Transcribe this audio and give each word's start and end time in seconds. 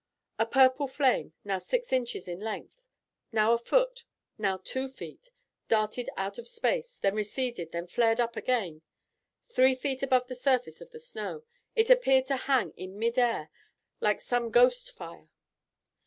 A 0.39 0.47
purple 0.47 0.87
flame, 0.87 1.35
now 1.43 1.59
six 1.59 1.93
inches 1.93 2.27
in 2.27 2.39
length, 2.39 2.89
now 3.31 3.53
a 3.53 3.59
foot, 3.59 4.03
now 4.35 4.57
two 4.57 4.87
feet, 4.89 5.29
darted 5.67 6.09
out 6.17 6.39
of 6.39 6.47
space, 6.47 6.97
then 6.97 7.13
receded, 7.13 7.71
then 7.71 7.85
flared 7.85 8.19
up 8.19 8.35
again. 8.35 8.81
Three 9.47 9.75
feet 9.75 10.01
above 10.01 10.25
the 10.27 10.33
surface 10.33 10.81
of 10.81 10.89
the 10.89 10.97
snow, 10.97 11.43
it 11.75 11.91
appeared 11.91 12.25
to 12.29 12.35
hang 12.35 12.71
in 12.71 12.97
midair 12.97 13.51
like 13.99 14.21
some 14.21 14.49
ghost 14.49 14.89
fire. 14.89 15.29